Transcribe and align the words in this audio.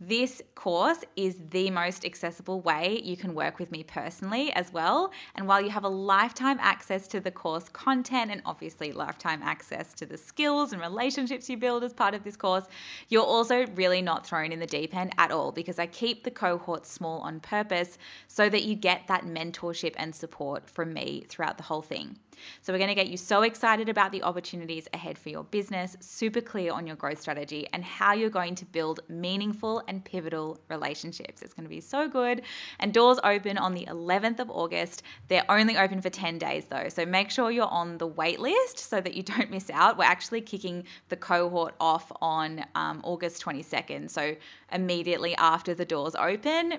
This 0.00 0.40
course 0.54 0.98
is 1.16 1.40
the 1.50 1.70
most 1.70 2.04
accessible 2.04 2.60
way 2.60 3.00
you 3.02 3.16
can 3.16 3.34
work 3.34 3.58
with 3.58 3.72
me 3.72 3.82
personally 3.82 4.52
as 4.52 4.72
well. 4.72 5.10
And 5.34 5.48
while 5.48 5.60
you 5.60 5.70
have 5.70 5.82
a 5.82 5.88
lifetime 5.88 6.58
access 6.60 7.08
to 7.08 7.18
the 7.18 7.32
course 7.32 7.68
content 7.68 8.30
and 8.30 8.40
obviously 8.46 8.92
lifetime 8.92 9.42
access 9.42 9.92
to 9.94 10.06
the 10.06 10.16
skills 10.16 10.72
and 10.72 10.80
relationships 10.80 11.50
you 11.50 11.56
build 11.56 11.82
as 11.82 11.92
part 11.92 12.14
of 12.14 12.22
this 12.22 12.36
course, 12.36 12.66
you're 13.08 13.24
also 13.24 13.66
really 13.74 14.00
not 14.00 14.24
thrown 14.24 14.52
in 14.52 14.60
the 14.60 14.66
deep 14.66 14.94
end 14.94 15.12
at 15.18 15.32
all 15.32 15.50
because 15.50 15.80
I 15.80 15.86
keep 15.86 16.22
the 16.22 16.30
cohort 16.30 16.86
small 16.86 17.18
on 17.22 17.40
purpose 17.40 17.98
so 18.28 18.48
that 18.50 18.62
you 18.62 18.76
get 18.76 19.08
that 19.08 19.24
mentorship 19.24 19.94
and 19.96 20.14
support 20.14 20.70
from 20.70 20.92
me 20.92 21.24
throughout 21.28 21.56
the 21.56 21.64
whole 21.64 21.82
thing. 21.82 22.18
So, 22.62 22.72
we're 22.72 22.78
going 22.78 22.88
to 22.88 22.94
get 22.94 23.08
you 23.08 23.16
so 23.16 23.42
excited 23.42 23.88
about 23.88 24.12
the 24.12 24.22
opportunities 24.22 24.88
ahead 24.92 25.18
for 25.18 25.28
your 25.28 25.44
business, 25.44 25.96
super 26.00 26.40
clear 26.40 26.72
on 26.72 26.86
your 26.86 26.96
growth 26.96 27.20
strategy, 27.20 27.66
and 27.72 27.84
how 27.84 28.12
you're 28.12 28.30
going 28.30 28.54
to 28.56 28.64
build 28.64 29.00
meaningful 29.08 29.82
and 29.88 30.04
pivotal 30.04 30.58
relationships. 30.68 31.42
It's 31.42 31.54
going 31.54 31.64
to 31.64 31.70
be 31.70 31.80
so 31.80 32.08
good. 32.08 32.42
And 32.78 32.92
doors 32.92 33.18
open 33.24 33.58
on 33.58 33.74
the 33.74 33.86
11th 33.86 34.38
of 34.38 34.50
August. 34.50 35.02
They're 35.28 35.50
only 35.50 35.76
open 35.76 36.00
for 36.00 36.10
10 36.10 36.38
days 36.38 36.66
though. 36.66 36.88
So, 36.88 37.04
make 37.04 37.30
sure 37.30 37.50
you're 37.50 37.66
on 37.66 37.98
the 37.98 38.06
wait 38.06 38.38
list 38.38 38.78
so 38.78 39.00
that 39.00 39.14
you 39.14 39.22
don't 39.34 39.50
miss 39.50 39.70
out. 39.70 39.98
We're 39.98 40.04
actually 40.04 40.42
kicking 40.42 40.84
the 41.08 41.16
cohort 41.16 41.74
off 41.80 42.12
on 42.20 42.64
um, 42.74 43.00
August 43.02 43.42
22nd. 43.44 44.10
So, 44.10 44.36
immediately 44.70 45.34
after 45.36 45.74
the 45.74 45.84
doors 45.84 46.14
open, 46.14 46.78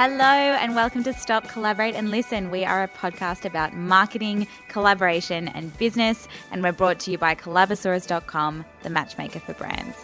Hello, 0.00 0.22
and 0.22 0.76
welcome 0.76 1.02
to 1.02 1.12
Stop, 1.12 1.48
Collaborate, 1.48 1.96
and 1.96 2.12
Listen. 2.12 2.52
We 2.52 2.64
are 2.64 2.84
a 2.84 2.86
podcast 2.86 3.44
about 3.44 3.74
marketing, 3.74 4.46
collaboration, 4.68 5.48
and 5.48 5.76
business, 5.76 6.28
and 6.52 6.62
we're 6.62 6.70
brought 6.70 7.00
to 7.00 7.10
you 7.10 7.18
by 7.18 7.34
Collabosaurus.com, 7.34 8.64
the 8.84 8.90
matchmaker 8.90 9.40
for 9.40 9.54
brands. 9.54 9.96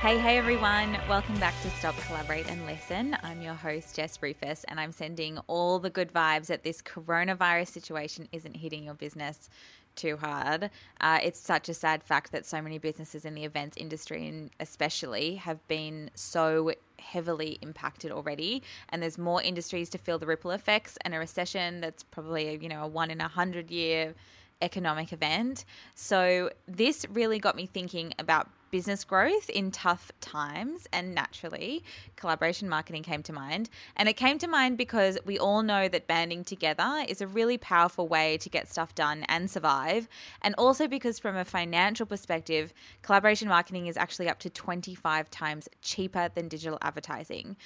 Hey, 0.00 0.18
hey 0.18 0.38
everyone, 0.38 0.96
welcome 1.10 1.38
back 1.38 1.52
to 1.60 1.68
Stop, 1.72 1.94
Collaborate, 2.06 2.48
and 2.50 2.64
Listen. 2.64 3.14
I'm 3.22 3.42
your 3.42 3.52
host, 3.52 3.96
Jess 3.96 4.16
Ruhfus, 4.16 4.64
and 4.68 4.80
I'm 4.80 4.92
sending 4.92 5.36
all 5.46 5.78
the 5.78 5.90
good 5.90 6.10
vibes 6.10 6.46
that 6.46 6.64
this 6.64 6.80
coronavirus 6.80 7.68
situation 7.68 8.28
isn't 8.32 8.56
hitting 8.56 8.84
your 8.84 8.94
business 8.94 9.50
too 9.96 10.16
hard. 10.16 10.70
Uh, 11.00 11.18
it's 11.22 11.40
such 11.40 11.68
a 11.68 11.74
sad 11.74 12.02
fact 12.02 12.32
that 12.32 12.46
so 12.46 12.62
many 12.62 12.78
businesses 12.78 13.24
in 13.24 13.34
the 13.34 13.44
events 13.44 13.76
industry, 13.76 14.26
and 14.28 14.50
especially, 14.60 15.36
have 15.36 15.66
been 15.68 16.10
so 16.14 16.72
heavily 16.98 17.58
impacted 17.62 18.10
already. 18.10 18.62
And 18.88 19.02
there's 19.02 19.18
more 19.18 19.42
industries 19.42 19.88
to 19.90 19.98
feel 19.98 20.18
the 20.18 20.26
ripple 20.26 20.50
effects, 20.50 20.98
and 21.02 21.14
a 21.14 21.18
recession 21.18 21.80
that's 21.80 22.02
probably 22.02 22.58
you 22.60 22.68
know 22.68 22.84
a 22.84 22.86
one 22.86 23.10
in 23.10 23.20
a 23.20 23.28
hundred 23.28 23.70
year 23.70 24.14
economic 24.62 25.12
event. 25.12 25.64
So 25.94 26.50
this 26.66 27.06
really 27.10 27.38
got 27.38 27.56
me 27.56 27.66
thinking 27.66 28.14
about 28.18 28.48
business 28.70 29.04
growth 29.04 29.48
in 29.50 29.70
tough 29.70 30.12
times. 30.20 30.86
And 30.92 31.14
naturally, 31.14 31.84
collaboration 32.16 32.68
marketing 32.68 33.02
came 33.02 33.22
to 33.24 33.32
mind. 33.32 33.70
And 33.96 34.08
it 34.08 34.14
came 34.14 34.38
to 34.38 34.46
mind 34.46 34.76
because 34.78 35.18
we 35.24 35.38
all 35.38 35.62
know 35.62 35.88
that 35.88 36.06
banding 36.06 36.44
together 36.44 37.04
is 37.08 37.20
a 37.20 37.26
really 37.26 37.58
powerful 37.58 38.08
way 38.08 38.38
to 38.38 38.48
get 38.48 38.68
stuff 38.68 38.94
done 38.94 39.24
and 39.28 39.50
survive. 39.50 40.08
And 40.42 40.54
also 40.56 40.88
because, 40.88 41.18
from 41.18 41.36
a 41.36 41.44
financial 41.44 42.06
perspective, 42.06 42.72
collaboration 43.02 43.48
marketing 43.48 43.86
is 43.86 43.96
actually 43.96 44.28
up 44.28 44.38
to 44.40 44.50
25 44.50 45.30
times 45.30 45.68
cheaper 45.82 46.28
than 46.34 46.48
digital 46.48 46.78
advertising. 46.82 47.56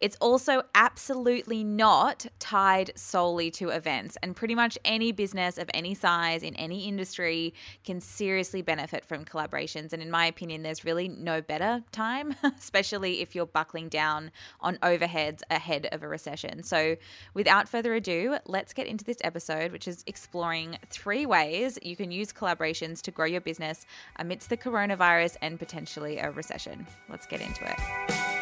It's 0.00 0.16
also 0.20 0.62
absolutely 0.74 1.64
not 1.64 2.26
tied 2.38 2.92
solely 2.94 3.50
to 3.52 3.70
events, 3.70 4.16
and 4.22 4.36
pretty 4.36 4.54
much 4.54 4.78
any 4.84 5.12
business 5.12 5.58
of 5.58 5.68
any 5.74 5.94
size 5.94 6.42
in 6.42 6.54
any 6.54 6.86
industry 6.86 7.52
can 7.84 8.00
seriously 8.00 8.62
benefit 8.62 9.04
from 9.04 9.24
collaborations. 9.24 9.92
And 9.92 10.00
in 10.02 10.10
my 10.10 10.26
opinion, 10.26 10.62
there's 10.62 10.84
really 10.84 11.08
no 11.08 11.40
better 11.40 11.82
time, 11.90 12.36
especially 12.58 13.20
if 13.20 13.34
you're 13.34 13.46
buckling 13.46 13.88
down 13.88 14.30
on 14.60 14.76
overheads 14.76 15.42
ahead 15.50 15.88
of 15.90 16.02
a 16.02 16.08
recession. 16.08 16.62
So, 16.62 16.96
without 17.34 17.68
further 17.68 17.94
ado, 17.94 18.38
let's 18.46 18.72
get 18.72 18.86
into 18.86 19.04
this 19.04 19.18
episode, 19.22 19.72
which 19.72 19.88
is 19.88 20.04
exploring 20.06 20.78
three 20.90 21.26
ways 21.26 21.78
you 21.82 21.96
can 21.96 22.10
use 22.10 22.32
collaborations 22.32 23.02
to 23.02 23.10
grow 23.10 23.26
your 23.26 23.40
business 23.40 23.84
amidst 24.16 24.48
the 24.48 24.56
coronavirus 24.56 25.36
and 25.42 25.58
potentially 25.58 26.18
a 26.18 26.30
recession. 26.30 26.86
Let's 27.08 27.26
get 27.26 27.40
into 27.40 27.64
it. 27.68 28.37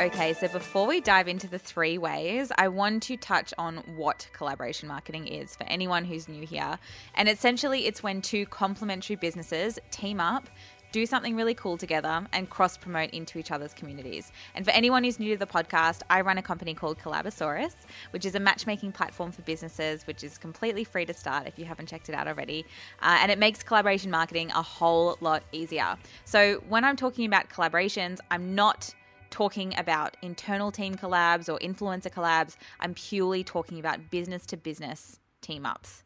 Okay, 0.00 0.32
so 0.32 0.48
before 0.48 0.86
we 0.86 1.02
dive 1.02 1.28
into 1.28 1.46
the 1.46 1.58
three 1.58 1.98
ways, 1.98 2.50
I 2.56 2.68
want 2.68 3.02
to 3.02 3.18
touch 3.18 3.52
on 3.58 3.82
what 3.96 4.30
collaboration 4.32 4.88
marketing 4.88 5.26
is 5.28 5.54
for 5.54 5.64
anyone 5.64 6.06
who's 6.06 6.26
new 6.26 6.46
here. 6.46 6.78
And 7.14 7.28
essentially, 7.28 7.86
it's 7.86 8.02
when 8.02 8.22
two 8.22 8.46
complementary 8.46 9.16
businesses 9.16 9.78
team 9.90 10.18
up 10.18 10.48
do 10.90 11.04
something 11.04 11.36
really 11.36 11.52
cool 11.52 11.76
together 11.76 12.26
and 12.32 12.48
cross 12.48 12.78
promote 12.78 13.10
into 13.10 13.38
each 13.38 13.50
other's 13.50 13.74
communities. 13.74 14.32
And 14.54 14.64
for 14.64 14.70
anyone 14.70 15.04
who's 15.04 15.20
new 15.20 15.34
to 15.34 15.38
the 15.38 15.46
podcast, 15.46 16.00
I 16.08 16.22
run 16.22 16.38
a 16.38 16.42
company 16.42 16.72
called 16.72 16.98
Collabosaurus, 16.98 17.74
which 18.10 18.24
is 18.24 18.34
a 18.34 18.40
matchmaking 18.40 18.92
platform 18.92 19.32
for 19.32 19.42
businesses, 19.42 20.06
which 20.06 20.24
is 20.24 20.38
completely 20.38 20.82
free 20.82 21.04
to 21.04 21.12
start 21.12 21.46
if 21.46 21.58
you 21.58 21.66
haven't 21.66 21.90
checked 21.90 22.08
it 22.08 22.14
out 22.14 22.26
already. 22.26 22.64
Uh, 23.02 23.18
and 23.20 23.30
it 23.30 23.38
makes 23.38 23.62
collaboration 23.62 24.10
marketing 24.10 24.50
a 24.52 24.62
whole 24.62 25.18
lot 25.20 25.42
easier. 25.52 25.96
So 26.24 26.62
when 26.70 26.86
I'm 26.86 26.96
talking 26.96 27.26
about 27.26 27.50
collaborations, 27.50 28.18
I'm 28.30 28.54
not 28.54 28.94
talking 29.30 29.74
about 29.78 30.16
internal 30.22 30.70
team 30.70 30.94
collabs 30.94 31.48
or 31.48 31.58
influencer 31.58 32.12
collabs. 32.12 32.56
I'm 32.80 32.94
purely 32.94 33.44
talking 33.44 33.78
about 33.78 34.10
business 34.10 34.46
to 34.46 34.56
business 34.56 35.18
team 35.40 35.64
ups. 35.64 36.02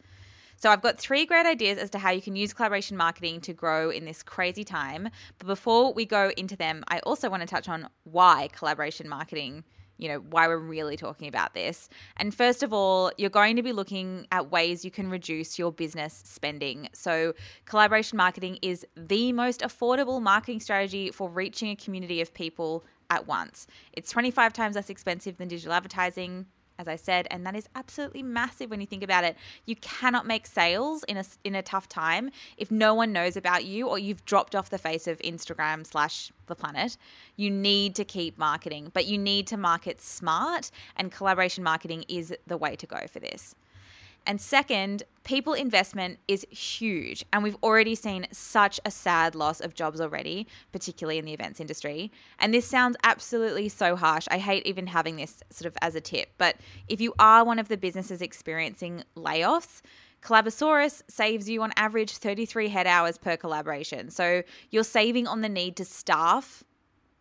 So, 0.57 0.71
I've 0.71 0.83
got 0.83 0.99
three 0.99 1.27
great 1.27 1.47
ideas 1.47 1.79
as 1.79 1.91
to 1.91 1.99
how 1.99 2.11
you 2.11 2.23
can 2.23 2.37
use 2.37 2.55
collaboration 2.55 2.97
marketing 2.97 3.41
to 3.43 3.53
grow 3.53 3.91
in 3.91 4.05
this 4.05 4.23
crazy 4.23 4.65
time. 4.65 5.11
But 5.39 5.47
before 5.47 5.93
we 5.93 6.07
go 6.07 6.31
into 6.37 6.57
them, 6.57 6.85
I 6.89 7.01
also 7.01 7.29
want 7.29 7.43
to 7.43 7.47
touch 7.47 7.69
on 7.69 7.89
why 8.05 8.49
collaboration 8.53 9.09
marketing 9.09 9.65
you 9.97 10.09
know, 10.09 10.19
why 10.19 10.49
we're 10.49 10.59
really 10.59 10.97
talking 10.97 11.29
about 11.29 11.55
this. 11.55 11.89
And 12.17 12.35
first 12.35 12.63
of 12.63 12.73
all, 12.73 13.13
you're 13.17 13.31
going 13.31 13.57
to 13.57 13.63
be 13.63 13.73
looking 13.73 14.27
at 14.33 14.51
ways 14.51 14.85
you 14.85 14.91
can 14.91 15.09
reduce 15.09 15.59
your 15.59 15.73
business 15.73 16.23
spending. 16.27 16.89
So, 16.93 17.35
collaboration 17.65 18.17
marketing 18.17 18.59
is 18.63 18.87
the 18.97 19.33
most 19.33 19.61
affordable 19.61 20.21
marketing 20.21 20.61
strategy 20.61 21.11
for 21.11 21.29
reaching 21.29 21.71
a 21.71 21.77
community 21.77 22.21
of 22.21 22.35
people 22.35 22.85
at 23.11 23.27
once. 23.27 23.67
It's 23.93 24.11
25 24.11 24.53
times 24.53 24.77
less 24.77 24.91
expensive 24.91 25.37
than 25.37 25.49
digital 25.49 25.73
advertising 25.73 26.47
as 26.79 26.89
I 26.89 26.97
said, 26.97 27.29
and 27.31 27.47
that 27.47 27.55
is 27.55 27.69
absolutely 27.75 28.23
massive 28.23 28.71
when 28.71 28.81
you 28.81 28.87
think 28.87 29.03
about 29.03 29.25
it. 29.25 29.37
You 29.65 29.77
cannot 29.77 30.27
make 30.27 30.47
sales 30.47 31.05
in 31.05 31.17
a 31.17 31.25
in 31.45 31.55
a 31.55 31.63
tough 31.63 31.89
time 31.89 32.31
if 32.57 32.71
no 32.71 32.95
one 32.95 33.13
knows 33.13 33.37
about 33.37 33.65
you 33.65 33.89
or 33.89 33.99
you've 33.99 34.25
dropped 34.25 34.55
off 34.55 34.71
the 34.71 34.79
face 34.79 35.07
of 35.07 35.19
Instagram 35.19 35.87
slash 35.87 36.33
the 36.47 36.55
planet. 36.55 36.97
You 37.37 37.51
need 37.51 37.95
to 37.97 38.05
keep 38.05 38.39
marketing, 38.39 38.91
but 38.93 39.07
you 39.07 39.19
need 39.19 39.47
to 39.49 39.57
market 39.57 40.01
smart, 40.01 40.71
and 40.97 41.13
collaboration 41.13 41.63
marketing 41.63 42.05
is 42.09 42.35
the 42.47 42.57
way 42.57 42.77
to 42.77 42.87
go 42.87 43.07
for 43.09 43.21
this. 43.21 43.55
And 44.27 44.41
second, 44.41 45.03
people 45.25 45.53
investment 45.53 46.19
is 46.29 46.47
huge. 46.51 47.25
And 47.33 47.43
we've 47.43 47.57
already 47.63 47.95
seen 47.95 48.27
such 48.33 48.81
a 48.85 48.91
sad 48.91 49.35
loss 49.35 49.61
of 49.61 49.75
jobs 49.75 50.01
already, 50.01 50.47
particularly 50.73 51.19
in 51.19 51.25
the 51.25 51.33
events 51.33 51.61
industry. 51.61 52.11
And 52.39 52.53
this 52.53 52.67
sounds 52.67 52.97
absolutely 53.03 53.69
so 53.69 53.97
harsh. 53.97 54.27
I 54.31 54.39
hate 54.39 54.67
even 54.67 54.87
having 54.87 55.17
this 55.17 55.43
sort 55.51 55.67
of 55.67 55.77
as 55.83 55.95
a 55.95 56.01
tip. 56.01 56.31
But 56.39 56.57
if 56.89 57.01
you 57.01 57.15
are 57.19 57.45
one 57.45 57.59
of 57.59 57.69
the 57.69 57.77
businesses 57.77 58.23
experiencing 58.23 59.05
layoffs, 59.17 59.83
Collabosaurus 60.23 61.03
saves 61.07 61.51
you 61.51 61.63
on 61.63 61.73
average 61.77 62.13
33 62.13 62.69
head 62.69 62.87
hours 62.87 63.19
per 63.19 63.37
collaboration. 63.37 64.11
So 64.11 64.43
you're 64.71 64.85
saving 64.85 65.27
on 65.27 65.43
the 65.43 65.51
need 65.51 65.77
to 65.77 65.85
staff 65.85 66.65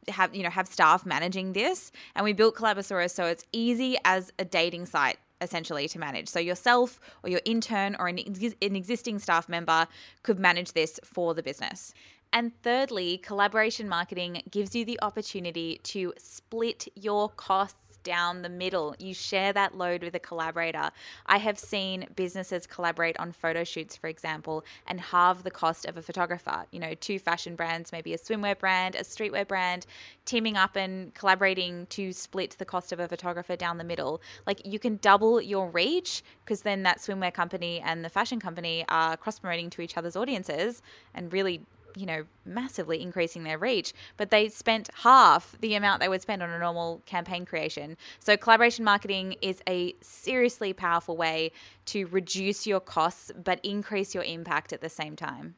have 0.10 0.36
you 0.36 0.44
know 0.44 0.50
have 0.50 0.68
staff 0.68 1.06
managing 1.06 1.54
this 1.54 1.90
and 2.14 2.26
we 2.26 2.34
built 2.34 2.56
Collabosaurus 2.56 3.12
so 3.12 3.26
it's 3.26 3.46
easy 3.54 3.96
as 4.04 4.34
a 4.38 4.44
dating 4.44 4.86
site 4.86 5.18
essentially 5.44 5.88
to 5.90 6.00
manage. 6.00 6.30
So 6.30 6.40
yourself 6.40 7.00
or 7.24 7.30
your 7.30 7.42
intern 7.46 7.96
or 8.00 8.08
an, 8.08 8.20
an 8.20 8.76
existing 8.76 9.20
staff 9.20 9.48
member 9.48 9.88
could 10.24 10.40
manage 10.40 10.74
this 10.74 11.00
for 11.04 11.34
the 11.34 11.44
business. 11.44 11.94
And 12.32 12.52
thirdly, 12.64 13.20
collaboration 13.20 13.88
marketing 13.88 14.42
gives 14.50 14.76
you 14.76 14.86
the 14.86 15.00
opportunity 15.04 15.80
to 15.84 16.14
split 16.18 16.88
your 16.96 17.30
costs 17.30 17.83
down 18.04 18.42
the 18.42 18.50
middle. 18.50 18.96
You 19.00 19.14
share 19.14 19.54
that 19.54 19.78
load 19.78 20.04
with 20.04 20.16
a 20.16 20.20
collaborator. 20.20 20.92
I 21.26 21.38
have 21.38 21.58
seen 21.58 22.08
businesses 22.16 22.68
collaborate 22.68 23.20
on 23.20 23.32
photo 23.32 23.64
shoots, 23.64 23.96
for 23.96 24.08
example, 24.08 24.64
and 24.88 25.00
halve 25.00 25.44
the 25.44 25.52
cost 25.52 25.86
of 25.86 25.98
a 25.98 26.02
photographer. 26.02 26.66
You 26.72 26.80
know, 26.80 26.94
two 26.94 27.20
fashion 27.20 27.56
brands, 27.56 27.92
maybe 27.92 28.14
a 28.14 28.18
swimwear 28.18 28.58
brand, 28.58 28.96
a 28.96 29.04
streetwear 29.04 29.48
brand, 29.48 29.86
teaming 30.26 30.58
up 30.58 30.76
and 30.76 31.14
collaborating 31.14 31.86
to 31.88 32.14
split 32.14 32.56
the 32.58 32.66
cost 32.66 32.92
of 32.92 33.00
a 33.00 33.08
photographer 33.08 33.56
down 33.56 33.78
the 33.78 33.84
middle. 33.84 34.22
Like 34.46 34.66
you 34.66 34.80
can 34.80 34.98
double 34.98 35.42
your 35.42 35.70
reach 35.70 36.24
because 36.44 36.62
then 36.62 36.84
that 36.84 37.00
swimwear 37.00 37.34
company 37.34 37.80
and 37.80 38.04
the 38.04 38.10
fashion 38.10 38.40
company 38.40 38.86
are 38.90 39.18
cross 39.18 39.40
promoting 39.40 39.70
to 39.72 39.82
each 39.82 39.98
other's 39.98 40.16
audiences 40.16 40.82
and 41.14 41.32
really 41.32 41.62
you 41.96 42.06
know, 42.06 42.26
massively 42.46 43.02
increasing 43.02 43.44
their 43.44 43.58
reach, 43.58 43.94
but 44.18 44.30
they 44.30 44.50
spent 44.50 44.90
half 45.04 45.56
the 45.62 45.76
amount 45.76 46.02
they 46.02 46.10
would 46.10 46.22
spend 46.22 46.42
on 46.44 46.50
a 46.50 46.60
normal 46.60 47.02
campaign 47.06 47.46
creation. 47.46 47.98
So, 48.20 48.38
collaboration 48.38 48.84
marketing 48.86 49.36
is 49.42 49.62
a 49.68 49.96
seriously 50.02 50.74
powerful 50.74 51.16
way 51.18 51.52
to 51.86 52.06
reduce 52.08 52.66
your 52.68 52.80
costs 52.80 53.32
but 53.42 53.60
increase 53.64 54.14
your 54.14 54.24
impact 54.24 54.74
at 54.74 54.82
the 54.82 54.90
same 54.90 55.16
time. 55.16 55.56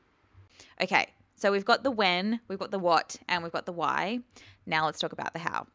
Okay, 0.82 1.08
so 1.36 1.52
we've 1.52 1.66
got 1.66 1.84
the 1.84 1.92
when, 1.92 2.40
we've 2.48 2.60
got 2.60 2.72
the 2.72 2.80
what, 2.80 3.18
and 3.28 3.44
we've 3.44 3.52
got 3.52 3.66
the 3.66 3.74
why. 3.74 4.20
Now, 4.66 4.86
let's 4.86 5.00
talk 5.00 5.14
about 5.14 5.34
the 5.34 5.40
how. 5.40 5.68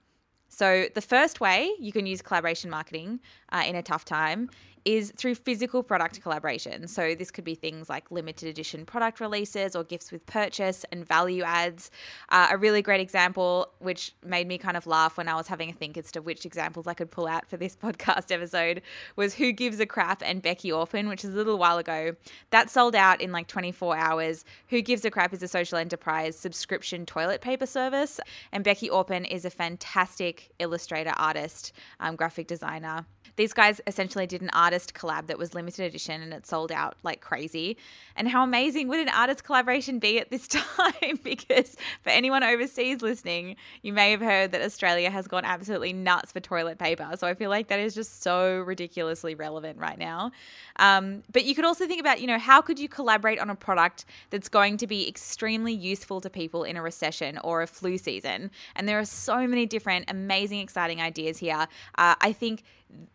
So, 0.49 0.87
the 0.95 1.01
first 1.01 1.41
way 1.41 1.71
you 1.79 1.93
can 1.93 2.07
use 2.07 2.23
collaboration 2.23 2.71
marketing 2.71 3.21
uh, 3.51 3.63
in 3.67 3.77
a 3.77 3.83
tough 3.83 4.05
time 4.05 4.51
is 4.85 5.13
through 5.17 5.35
physical 5.35 5.83
product 5.83 6.21
collaboration. 6.23 6.89
So, 6.89 7.15
this 7.15 7.31
could 7.31 7.45
be 7.45 7.55
things 7.55 7.89
like 7.89 8.11
limited 8.11 8.49
edition 8.49 8.85
product 8.85 9.21
releases 9.21 9.77
or 9.77 9.85
gifts 9.85 10.13
with 10.13 10.25
purchase 10.27 10.85
and 10.93 11.07
value 11.07 11.43
adds. 11.43 11.91
Uh, 12.29 12.49
a 12.51 12.59
really 12.59 12.83
great 12.83 13.01
example, 13.01 13.69
which 13.79 14.15
made 14.25 14.47
me 14.47 14.59
kind 14.59 14.77
of 14.77 14.87
laugh 14.87 15.17
when 15.17 15.29
I 15.29 15.35
was 15.35 15.49
having 15.49 15.71
a 15.71 15.73
think 15.73 15.97
as 15.97 16.11
to 16.13 16.23
which 16.23 16.45
examples 16.45 16.87
I 16.87 16.95
could 16.95 17.11
pull 17.11 17.27
out 17.27 17.49
for 17.49 17.57
this 17.57 17.77
podcast 17.83 18.31
episode, 18.31 18.83
was 19.17 19.35
Who 19.35 19.53
Gives 19.53 19.81
a 19.81 19.87
Crap 19.87 20.23
and 20.25 20.43
Beci 20.43 20.77
Orpin, 20.77 21.09
which 21.09 21.25
is 21.25 21.35
a 21.35 21.37
little 21.37 21.59
while 21.59 21.79
ago. 21.79 22.17
That 22.51 22.71
sold 22.71 22.95
out 22.95 23.21
in 23.21 23.33
like 23.33 23.47
24 23.47 23.97
hours. 23.97 24.45
Who 24.69 24.81
Gives 24.83 25.05
a 25.05 25.11
Crap 25.11 25.33
is 25.33 25.43
a 25.43 25.49
social 25.49 25.79
enterprise 25.79 26.37
subscription 26.39 27.07
toilet 27.07 27.41
paper 27.41 27.67
service, 27.67 28.21
and 28.53 28.65
Beci 28.65 28.91
Orpin 28.91 29.25
is 29.25 29.45
a 29.45 29.51
fantastic 29.51 30.51
illustrator, 30.59 31.13
artist, 31.17 31.73
um, 31.99 32.17
graphic 32.17 32.47
designer. 32.47 33.07
These 33.37 33.53
guys 33.53 33.81
essentially 33.87 34.27
did 34.27 34.43
an 34.43 34.51
artist 34.53 34.95
collab 34.95 35.27
that 35.27 35.39
was 35.39 35.55
limited 35.55 35.85
edition 35.85 36.23
and 36.23 36.33
it 36.33 36.47
sold 36.47 36.73
out 36.73 36.97
like 37.03 37.21
crazy. 37.21 37.77
And 38.17 38.29
how 38.29 38.43
amazing 38.43 38.89
would 38.89 39.01
an 39.01 39.09
artist 39.09 39.45
collaboration 39.45 39.99
be 39.99 40.19
at 40.19 40.31
this 40.31 40.49
time? 40.49 41.19
because 41.23 41.77
for 42.03 42.11
anyone 42.11 42.43
overseas 42.43 43.03
listening, 43.03 43.57
you 43.83 43.93
may 43.93 44.11
have 44.11 44.21
heard 44.21 44.53
that 44.53 44.63
Australia 44.63 45.11
has 45.11 45.27
gone 45.27 45.45
absolutely 45.45 45.93
nuts 45.93 46.33
for 46.33 46.41
toilet 46.41 46.79
paper. 46.79 47.09
So 47.17 47.27
I 47.27 47.35
feel 47.35 47.51
like 47.51 47.69
that 47.69 47.81
is 47.81 47.95
just 47.95 48.23
so 48.23 48.61
ridiculously 48.61 49.35
relevant 49.35 49.79
right 49.79 49.99
now. 49.99 50.33
Um, 50.77 51.23
but 51.33 51.45
you 51.45 51.55
could 51.55 51.65
also 51.65 51.87
think 51.87 52.01
about, 52.01 52.21
you 52.21 52.27
know, 52.27 52.39
how 52.39 52.61
could 52.61 52.79
you 52.79 52.89
collaborate 52.89 53.39
on 53.39 53.51
a 53.51 53.55
product 53.55 54.05
that's 54.31 54.49
going 54.49 54.77
to 54.79 54.87
be 54.87 55.09
extremely 55.09 55.73
useful 55.73 56.21
to 56.21 56.31
people 56.31 56.65
in 56.65 56.77
a 56.77 56.83
recession 56.83 57.39
or 57.45 57.63
a 57.63 57.67
flu 57.67 57.99
season? 57.99 58.51
And 58.75 58.89
there 58.89 58.99
are 58.99 59.05
so 59.05 59.47
many 59.47 59.67
different 59.67 60.11
amazing, 60.11 60.61
exciting 60.61 61.01
ideas 61.01 61.39
here. 61.39 61.67
Uh, 61.97 62.15
I 62.21 62.33
think 62.33 62.63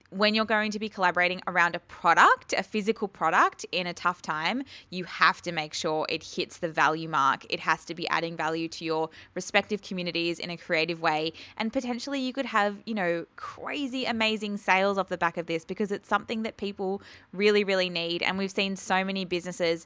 when 0.09 0.33
you're 0.33 0.45
going 0.45 0.71
to 0.71 0.79
be 0.79 0.87
collaborating 0.87 1.41
around 1.45 1.75
a 1.75 1.79
product, 1.79 2.53
a 2.53 2.63
physical 2.63 3.07
product 3.07 3.65
in 3.71 3.85
a 3.85 3.93
tough 3.93 4.21
time, 4.21 4.63
you 4.89 5.03
have 5.03 5.41
to 5.41 5.51
make 5.51 5.73
sure 5.73 6.05
it 6.07 6.23
hits 6.23 6.57
the 6.57 6.69
value 6.69 7.09
mark. 7.09 7.45
It 7.49 7.59
has 7.61 7.83
to 7.85 7.95
be 7.95 8.07
adding 8.07 8.37
value 8.37 8.69
to 8.69 8.85
your 8.85 9.09
respective 9.33 9.81
communities 9.81 10.39
in 10.39 10.49
a 10.49 10.57
creative 10.57 11.01
way. 11.01 11.33
And 11.57 11.73
potentially 11.73 12.21
you 12.21 12.31
could 12.31 12.45
have, 12.45 12.77
you 12.85 12.93
know, 12.93 13.25
crazy, 13.35 14.05
amazing 14.05 14.57
sales 14.57 14.97
off 14.97 15.09
the 15.09 15.17
back 15.17 15.37
of 15.37 15.47
this 15.47 15.65
because 15.65 15.91
it's 15.91 16.07
something 16.07 16.43
that 16.43 16.55
people 16.55 17.01
really, 17.33 17.65
really 17.65 17.89
need. 17.89 18.23
And 18.23 18.37
we've 18.37 18.51
seen 18.51 18.77
so 18.77 19.03
many 19.03 19.25
businesses 19.25 19.85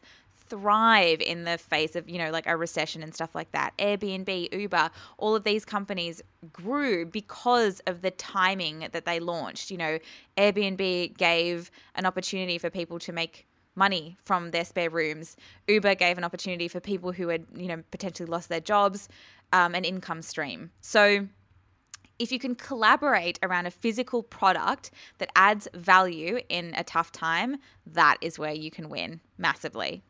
thrive 0.50 1.22
in 1.22 1.44
the 1.44 1.58
face 1.58 1.96
of, 1.96 2.10
you 2.10 2.18
know, 2.18 2.32
like 2.32 2.48
a 2.48 2.58
recession 2.58 3.04
and 3.04 3.14
stuff 3.14 3.36
like 3.36 3.52
that. 3.52 3.78
Airbnb, 3.78 4.54
Uber, 4.54 4.90
all 5.18 5.36
of 5.36 5.44
these 5.44 5.66
companies 5.66 6.22
grew 6.52 7.06
because 7.06 7.80
of 7.88 8.02
the 8.02 8.12
timing 8.12 8.88
that 8.92 9.06
they 9.06 9.20
launched. 9.20 9.72
You 9.72 9.78
know, 9.78 10.00
Airbnb 10.38 11.18
gave 11.18 11.72
an 11.96 12.06
opportunity 12.06 12.58
for 12.58 12.70
people 12.70 13.00
to 13.00 13.12
make 13.12 13.48
money 13.76 14.18
from 14.24 14.52
their 14.52 14.66
spare 14.66 14.90
rooms. 14.90 15.38
Uber 15.68 15.96
gave 15.96 16.18
an 16.18 16.24
opportunity 16.24 16.68
for 16.68 16.80
people 16.80 17.12
who 17.14 17.30
had, 17.30 17.46
you 17.56 17.68
know, 17.68 17.84
potentially 17.92 18.28
lost 18.28 18.50
their 18.50 18.60
jobs, 18.60 19.08
um, 19.54 19.74
an 19.76 19.86
income 19.86 20.22
stream. 20.22 20.72
So, 20.82 21.28
if 22.20 22.34
you 22.34 22.38
can 22.38 22.54
collaborate 22.54 23.40
around 23.42 23.66
a 23.66 23.72
physical 23.72 24.22
product 24.22 24.92
that 25.20 25.30
adds 25.36 25.70
value 25.74 26.42
in 26.50 26.74
a 26.76 26.84
tough 26.84 27.14
time, 27.14 27.58
that 27.86 28.18
is 28.20 28.38
where 28.38 28.52
you 28.52 28.70
can 28.70 28.90
win 28.90 29.22
massively. 29.38 30.04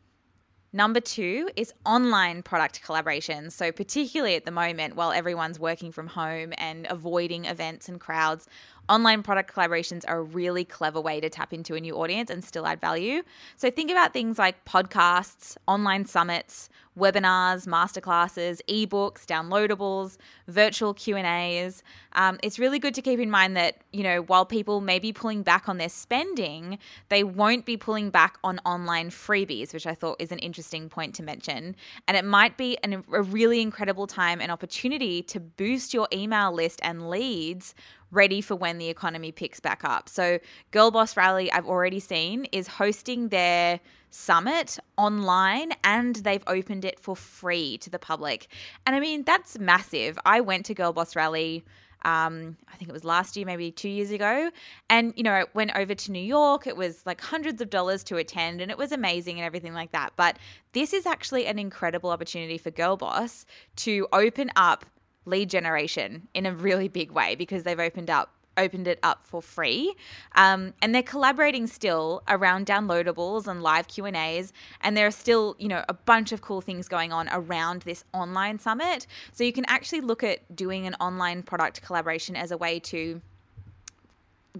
Number 0.72 1.00
two 1.00 1.50
is 1.56 1.74
online 1.84 2.42
product 2.42 2.80
collaborations. 2.82 3.52
So, 3.52 3.72
particularly 3.72 4.36
at 4.36 4.44
the 4.44 4.52
moment, 4.52 4.94
while 4.94 5.10
everyone's 5.10 5.58
working 5.58 5.90
from 5.90 6.06
home 6.06 6.52
and 6.58 6.86
avoiding 6.88 7.44
events 7.44 7.88
and 7.88 7.98
crowds, 7.98 8.46
online 8.90 9.22
product 9.22 9.54
collaborations 9.54 10.04
are 10.08 10.18
a 10.18 10.22
really 10.22 10.64
clever 10.64 11.00
way 11.00 11.20
to 11.20 11.30
tap 11.30 11.52
into 11.52 11.74
a 11.74 11.80
new 11.80 11.94
audience 11.96 12.28
and 12.28 12.44
still 12.44 12.66
add 12.66 12.80
value. 12.80 13.22
So, 13.56 13.70
think 13.70 13.90
about 13.90 14.12
things 14.12 14.38
like 14.38 14.64
podcasts, 14.64 15.56
online 15.66 16.04
summits, 16.04 16.68
webinars, 16.98 17.66
masterclasses, 17.66 18.60
ebooks, 18.68 19.24
downloadables, 19.24 20.18
virtual 20.48 20.92
Q 20.92 21.16
and 21.16 21.26
A's. 21.26 21.82
Um, 22.12 22.38
it's 22.42 22.58
really 22.58 22.78
good 22.78 22.94
to 22.94 23.02
keep 23.02 23.20
in 23.20 23.30
mind 23.30 23.56
that 23.56 23.78
you 23.92 24.02
know 24.02 24.22
while 24.22 24.44
people 24.44 24.80
may 24.80 24.98
be 24.98 25.12
pulling 25.12 25.42
back 25.42 25.68
on 25.68 25.78
their 25.78 25.88
spending, 25.88 26.78
they 27.08 27.22
won't 27.22 27.64
be 27.64 27.76
pulling 27.76 28.10
back 28.10 28.38
on 28.42 28.58
online 28.64 29.10
freebies, 29.10 29.72
which 29.72 29.86
I 29.86 29.94
thought 29.94 30.20
is 30.20 30.32
an 30.32 30.38
interesting 30.40 30.88
point 30.88 31.14
to 31.16 31.22
mention. 31.22 31.76
And 32.08 32.16
it 32.16 32.24
might 32.24 32.56
be 32.56 32.76
an, 32.82 33.04
a 33.12 33.22
really 33.22 33.60
incredible 33.60 34.06
time 34.06 34.40
and 34.40 34.50
opportunity 34.50 35.22
to 35.22 35.40
boost 35.40 35.94
your 35.94 36.08
email 36.12 36.52
list 36.52 36.80
and 36.82 37.08
leads 37.08 37.74
ready 38.10 38.40
for 38.40 38.56
when 38.56 38.78
the 38.78 38.88
economy 38.88 39.32
picks 39.32 39.60
back 39.60 39.82
up. 39.84 40.08
So, 40.08 40.38
Girlboss 40.72 41.16
Rally, 41.16 41.50
I've 41.52 41.66
already 41.66 42.00
seen, 42.00 42.46
is 42.52 42.66
hosting 42.66 43.28
their 43.28 43.80
summit 44.10 44.78
online 44.96 45.70
and 45.84 46.16
they've 46.16 46.42
opened 46.46 46.84
it 46.84 46.98
for 46.98 47.16
free 47.16 47.78
to 47.78 47.90
the 47.90 47.98
public. 47.98 48.48
And 48.86 48.94
I 48.94 49.00
mean, 49.00 49.22
that's 49.24 49.58
massive. 49.58 50.18
I 50.26 50.40
went 50.40 50.66
to 50.66 50.74
Girlboss 50.74 51.16
Rally. 51.16 51.64
Um, 52.02 52.56
I 52.72 52.76
think 52.76 52.88
it 52.88 52.92
was 52.92 53.04
last 53.04 53.36
year, 53.36 53.44
maybe 53.44 53.70
two 53.70 53.88
years 53.88 54.10
ago. 54.10 54.50
And, 54.88 55.12
you 55.16 55.22
know, 55.22 55.34
it 55.34 55.50
went 55.54 55.72
over 55.76 55.94
to 55.94 56.12
New 56.12 56.22
York. 56.22 56.66
It 56.66 56.76
was 56.76 57.04
like 57.04 57.20
hundreds 57.20 57.60
of 57.60 57.68
dollars 57.68 58.02
to 58.04 58.16
attend 58.16 58.60
and 58.60 58.70
it 58.70 58.78
was 58.78 58.90
amazing 58.90 59.38
and 59.38 59.44
everything 59.44 59.74
like 59.74 59.92
that. 59.92 60.14
But 60.16 60.38
this 60.72 60.92
is 60.92 61.04
actually 61.06 61.46
an 61.46 61.58
incredible 61.58 62.10
opportunity 62.10 62.56
for 62.56 62.70
Girlboss 62.70 63.44
to 63.76 64.08
open 64.12 64.50
up 64.56 64.86
lead 65.24 65.50
generation 65.50 66.28
in 66.34 66.46
a 66.46 66.54
really 66.54 66.88
big 66.88 67.10
way 67.10 67.34
because 67.34 67.62
they've 67.62 67.80
opened 67.80 68.10
up 68.10 68.34
opened 68.56 68.88
it 68.88 68.98
up 69.02 69.24
for 69.24 69.40
free. 69.40 69.94
Um, 70.34 70.74
and 70.82 70.94
they're 70.94 71.02
collaborating 71.02 71.66
still 71.66 72.22
around 72.28 72.66
downloadables 72.66 73.46
and 73.46 73.62
live 73.62 73.88
q 73.88 74.04
and 74.04 74.16
a's. 74.16 74.52
And 74.80 74.96
there 74.96 75.06
are 75.06 75.12
still 75.12 75.56
you 75.58 75.68
know 75.68 75.84
a 75.88 75.94
bunch 75.94 76.32
of 76.32 76.42
cool 76.42 76.60
things 76.60 76.88
going 76.88 77.12
on 77.12 77.28
around 77.32 77.82
this 77.82 78.04
online 78.12 78.58
summit. 78.58 79.06
So 79.32 79.44
you 79.44 79.52
can 79.52 79.64
actually 79.66 80.00
look 80.00 80.22
at 80.22 80.54
doing 80.54 80.86
an 80.86 80.94
online 81.00 81.42
product 81.42 81.82
collaboration 81.82 82.36
as 82.36 82.50
a 82.50 82.56
way 82.56 82.80
to 82.80 83.20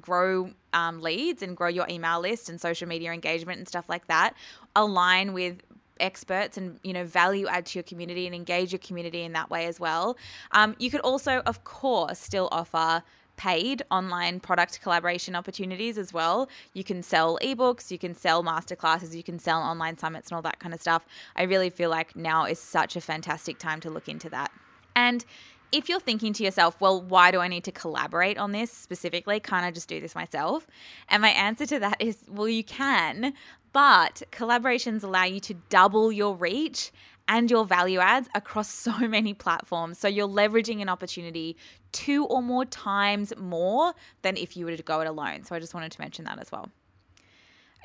grow 0.00 0.50
um, 0.72 1.00
leads 1.00 1.42
and 1.42 1.56
grow 1.56 1.68
your 1.68 1.86
email 1.88 2.20
list 2.20 2.48
and 2.48 2.60
social 2.60 2.86
media 2.86 3.12
engagement 3.12 3.58
and 3.58 3.66
stuff 3.66 3.88
like 3.88 4.06
that 4.06 4.34
align 4.76 5.32
with 5.32 5.62
experts 6.00 6.56
and 6.56 6.78
you 6.82 6.92
know 6.92 7.04
value 7.04 7.46
add 7.46 7.66
to 7.66 7.78
your 7.78 7.84
community 7.84 8.26
and 8.26 8.34
engage 8.34 8.72
your 8.72 8.78
community 8.78 9.22
in 9.22 9.32
that 9.32 9.50
way 9.50 9.66
as 9.66 9.78
well 9.78 10.16
um, 10.52 10.74
you 10.78 10.90
could 10.90 11.00
also 11.00 11.42
of 11.46 11.64
course 11.64 12.18
still 12.18 12.48
offer 12.50 13.02
paid 13.40 13.82
online 13.90 14.38
product 14.38 14.82
collaboration 14.82 15.34
opportunities 15.34 15.96
as 15.96 16.12
well. 16.12 16.46
You 16.74 16.84
can 16.84 17.02
sell 17.02 17.38
ebooks, 17.42 17.90
you 17.90 17.96
can 17.96 18.14
sell 18.14 18.44
masterclasses, 18.44 19.14
you 19.14 19.22
can 19.22 19.38
sell 19.38 19.62
online 19.62 19.96
summits 19.96 20.28
and 20.28 20.36
all 20.36 20.42
that 20.42 20.58
kind 20.58 20.74
of 20.74 20.80
stuff. 20.82 21.06
I 21.34 21.44
really 21.44 21.70
feel 21.70 21.88
like 21.88 22.14
now 22.14 22.44
is 22.44 22.58
such 22.58 22.96
a 22.96 23.00
fantastic 23.00 23.58
time 23.58 23.80
to 23.80 23.88
look 23.88 24.10
into 24.10 24.28
that. 24.28 24.52
And 24.94 25.24
if 25.72 25.88
you're 25.88 26.00
thinking 26.00 26.34
to 26.34 26.44
yourself, 26.44 26.78
well, 26.80 27.00
why 27.00 27.30
do 27.30 27.40
I 27.40 27.48
need 27.48 27.64
to 27.64 27.72
collaborate 27.72 28.36
on 28.36 28.52
this 28.52 28.70
specifically? 28.70 29.40
Can't 29.40 29.64
I 29.64 29.70
just 29.70 29.88
do 29.88 30.00
this 30.00 30.14
myself? 30.14 30.66
And 31.08 31.22
my 31.22 31.30
answer 31.30 31.64
to 31.64 31.78
that 31.78 31.96
is, 31.98 32.18
well, 32.28 32.48
you 32.48 32.64
can, 32.64 33.32
but 33.72 34.22
collaborations 34.32 35.02
allow 35.02 35.24
you 35.24 35.40
to 35.40 35.54
double 35.68 36.10
your 36.10 36.34
reach 36.34 36.90
and 37.28 37.50
your 37.50 37.64
value 37.64 38.00
adds 38.00 38.28
across 38.34 38.68
so 38.74 38.98
many 38.98 39.32
platforms. 39.32 39.98
So 39.98 40.08
you're 40.08 40.28
leveraging 40.28 40.82
an 40.82 40.88
opportunity 40.88 41.56
two 41.92 42.24
or 42.26 42.42
more 42.42 42.64
times 42.64 43.32
more 43.36 43.94
than 44.22 44.36
if 44.36 44.56
you 44.56 44.64
were 44.64 44.76
to 44.76 44.82
go 44.82 45.00
it 45.00 45.06
alone. 45.06 45.44
So 45.44 45.54
I 45.54 45.60
just 45.60 45.74
wanted 45.74 45.92
to 45.92 46.00
mention 46.00 46.24
that 46.26 46.38
as 46.38 46.52
well. 46.52 46.70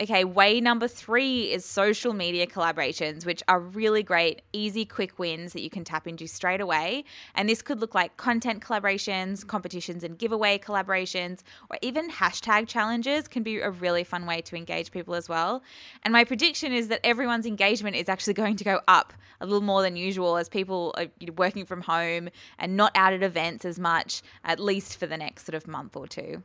Okay, 0.01 0.25
way 0.25 0.59
number 0.59 0.89
three 0.89 1.53
is 1.53 1.63
social 1.63 2.11
media 2.11 2.45
collaborations, 2.45 3.25
which 3.25 3.41
are 3.47 3.61
really 3.61 4.03
great, 4.03 4.41
easy, 4.51 4.83
quick 4.83 5.17
wins 5.17 5.53
that 5.53 5.61
you 5.61 5.69
can 5.69 5.85
tap 5.85 6.05
into 6.05 6.27
straight 6.27 6.59
away. 6.59 7.05
And 7.33 7.47
this 7.47 7.61
could 7.61 7.79
look 7.79 7.95
like 7.95 8.17
content 8.17 8.61
collaborations, 8.61 9.47
competitions 9.47 10.03
and 10.03 10.17
giveaway 10.17 10.57
collaborations, 10.57 11.43
or 11.69 11.77
even 11.81 12.11
hashtag 12.11 12.67
challenges 12.67 13.29
can 13.29 13.41
be 13.41 13.59
a 13.59 13.69
really 13.69 14.03
fun 14.03 14.25
way 14.25 14.41
to 14.41 14.57
engage 14.57 14.91
people 14.91 15.15
as 15.15 15.29
well. 15.29 15.63
And 16.03 16.11
my 16.11 16.25
prediction 16.25 16.73
is 16.73 16.89
that 16.89 16.99
everyone's 17.05 17.45
engagement 17.45 17.95
is 17.95 18.09
actually 18.09 18.33
going 18.43 18.57
to 18.57 18.65
go 18.65 18.81
up 18.89 19.13
a 19.39 19.45
little 19.45 19.61
more 19.61 19.81
than 19.81 19.95
usual 19.95 20.35
as 20.35 20.49
people 20.49 20.93
are 20.97 21.07
working 21.37 21.65
from 21.65 21.79
home 21.79 22.27
and 22.59 22.75
not 22.75 22.91
out 22.95 23.13
at 23.13 23.23
events 23.23 23.63
as 23.63 23.79
much, 23.79 24.23
at 24.43 24.59
least 24.59 24.97
for 24.97 25.07
the 25.07 25.15
next 25.15 25.45
sort 25.45 25.55
of 25.55 25.69
month 25.69 25.95
or 25.95 26.05
two. 26.05 26.43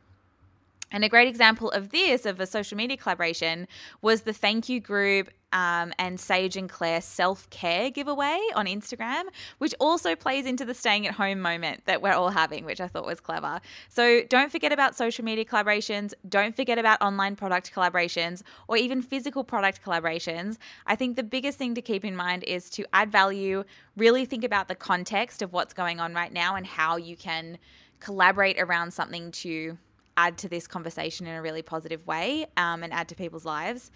And 0.91 1.03
a 1.03 1.09
great 1.09 1.27
example 1.27 1.71
of 1.71 1.89
this, 1.89 2.25
of 2.25 2.39
a 2.39 2.45
social 2.45 2.77
media 2.77 2.97
collaboration, 2.97 3.67
was 4.01 4.21
the 4.21 4.33
thank 4.33 4.69
you 4.69 4.79
group 4.79 5.29
um, 5.53 5.93
and 5.99 6.19
Sage 6.19 6.55
and 6.55 6.69
Clare 6.69 7.01
self 7.01 7.49
care 7.49 7.89
giveaway 7.89 8.39
on 8.55 8.65
Instagram, 8.65 9.23
which 9.57 9.73
also 9.79 10.15
plays 10.15 10.45
into 10.45 10.65
the 10.65 10.73
staying 10.73 11.07
at 11.07 11.15
home 11.15 11.39
moment 11.41 11.85
that 11.85 12.01
we're 12.01 12.13
all 12.13 12.29
having, 12.29 12.65
which 12.65 12.79
I 12.79 12.87
thought 12.87 13.05
was 13.05 13.19
clever. 13.19 13.59
So 13.89 14.23
don't 14.23 14.51
forget 14.51 14.71
about 14.71 14.95
social 14.95 15.25
media 15.25 15.45
collaborations. 15.45 16.13
Don't 16.27 16.55
forget 16.55 16.77
about 16.77 17.01
online 17.01 17.35
product 17.35 17.73
collaborations 17.73 18.43
or 18.67 18.77
even 18.77 19.01
physical 19.01 19.43
product 19.43 19.83
collaborations. 19.83 20.57
I 20.85 20.95
think 20.95 21.15
the 21.15 21.23
biggest 21.23 21.57
thing 21.57 21.75
to 21.75 21.81
keep 21.81 22.05
in 22.05 22.15
mind 22.15 22.43
is 22.43 22.69
to 22.71 22.85
add 22.93 23.11
value, 23.11 23.63
really 23.97 24.25
think 24.25 24.43
about 24.43 24.67
the 24.67 24.75
context 24.75 25.41
of 25.41 25.53
what's 25.53 25.73
going 25.73 25.99
on 25.99 26.13
right 26.13 26.31
now 26.31 26.55
and 26.55 26.65
how 26.65 26.97
you 26.97 27.15
can 27.15 27.57
collaborate 27.99 28.59
around 28.59 28.91
something 28.91 29.31
to 29.31 29.77
add 30.21 30.37
to 30.37 30.49
this 30.49 30.67
conversation 30.67 31.27
in 31.27 31.35
a 31.35 31.41
really 31.41 31.61
positive 31.61 32.05
way 32.05 32.45
um, 32.57 32.83
and 32.83 32.93
add 32.93 33.07
to 33.09 33.15
people's 33.15 33.45
lives. 33.45 33.91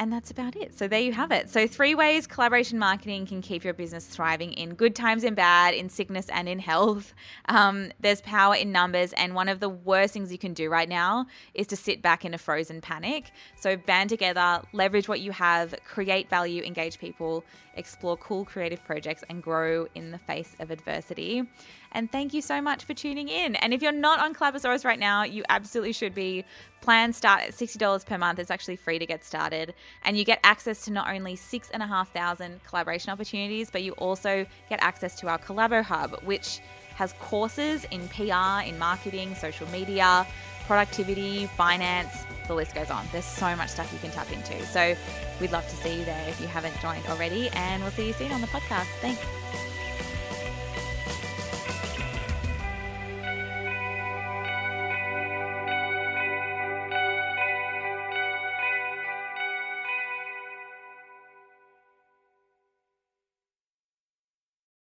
And 0.00 0.10
that's 0.10 0.30
about 0.30 0.56
it. 0.56 0.72
So 0.78 0.88
there 0.88 1.02
you 1.02 1.12
have 1.12 1.30
it. 1.30 1.50
So, 1.50 1.66
three 1.66 1.94
ways 1.94 2.26
collaboration 2.26 2.78
marketing 2.78 3.26
can 3.26 3.42
keep 3.42 3.64
your 3.64 3.74
business 3.74 4.06
thriving 4.06 4.54
in 4.54 4.72
good 4.74 4.96
times 4.96 5.24
and 5.24 5.36
bad, 5.36 5.74
in 5.74 5.90
sickness 5.90 6.30
and 6.30 6.48
in 6.48 6.58
health. 6.58 7.12
Um, 7.50 7.90
there's 7.98 8.20
power 8.20 8.54
in 8.54 8.70
numbers. 8.70 9.12
And 9.14 9.34
one 9.34 9.48
of 9.48 9.58
the 9.60 9.68
worst 9.68 10.14
things 10.14 10.30
you 10.30 10.38
can 10.38 10.54
do 10.54 10.70
right 10.70 10.88
now 10.88 11.26
is 11.52 11.66
to 11.68 11.76
sit 11.76 12.00
back 12.00 12.24
in 12.24 12.32
a 12.32 12.38
frozen 12.38 12.80
panic. 12.80 13.32
So, 13.56 13.76
band 13.76 14.08
together, 14.08 14.62
leverage 14.72 15.08
what 15.08 15.20
you 15.20 15.32
have, 15.32 15.74
create 15.84 16.30
value, 16.30 16.62
engage 16.62 16.98
people, 16.98 17.44
explore 17.74 18.16
cool 18.16 18.44
creative 18.44 18.82
projects, 18.84 19.24
and 19.28 19.42
grow 19.42 19.86
in 19.94 20.10
the 20.10 20.18
face 20.18 20.54
of 20.58 20.70
adversity. 20.70 21.44
And 21.92 22.10
thank 22.10 22.32
you 22.34 22.42
so 22.42 22.60
much 22.60 22.84
for 22.84 22.94
tuning 22.94 23.28
in. 23.28 23.56
And 23.56 23.72
if 23.74 23.82
you're 23.82 23.92
not 23.92 24.20
on 24.20 24.34
Collabosaurus 24.34 24.84
right 24.84 24.98
now, 24.98 25.24
you 25.24 25.42
absolutely 25.48 25.92
should 25.92 26.14
be. 26.14 26.44
Plans 26.80 27.16
start 27.16 27.42
at 27.42 27.50
$60 27.50 28.06
per 28.06 28.18
month. 28.18 28.38
It's 28.38 28.50
actually 28.50 28.76
free 28.76 28.98
to 28.98 29.06
get 29.06 29.24
started. 29.24 29.74
And 30.04 30.16
you 30.16 30.24
get 30.24 30.40
access 30.44 30.84
to 30.84 30.92
not 30.92 31.12
only 31.12 31.36
6,500 31.36 32.64
collaboration 32.64 33.10
opportunities, 33.10 33.70
but 33.70 33.82
you 33.82 33.92
also 33.92 34.46
get 34.68 34.82
access 34.82 35.18
to 35.20 35.28
our 35.28 35.38
Collabo 35.38 35.82
Hub, 35.82 36.22
which 36.22 36.60
has 36.94 37.14
courses 37.14 37.86
in 37.90 38.08
PR, 38.08 38.62
in 38.66 38.78
marketing, 38.78 39.34
social 39.34 39.66
media, 39.68 40.26
productivity, 40.70 41.46
finance, 41.46 42.24
the 42.46 42.54
list 42.54 42.76
goes 42.76 42.92
on. 42.92 43.04
There's 43.10 43.24
so 43.24 43.56
much 43.56 43.70
stuff 43.70 43.92
you 43.92 43.98
can 43.98 44.12
tap 44.12 44.30
into. 44.30 44.64
So 44.66 44.94
we'd 45.40 45.50
love 45.50 45.68
to 45.68 45.74
see 45.74 45.98
you 45.98 46.04
there 46.04 46.28
if 46.28 46.40
you 46.40 46.46
haven't 46.46 46.80
joined 46.80 47.04
already. 47.08 47.48
And 47.54 47.82
we'll 47.82 47.90
see 47.90 48.06
you 48.06 48.12
soon 48.12 48.30
on 48.30 48.40
the 48.40 48.46
podcast. 48.46 48.86
Thanks. 49.00 49.20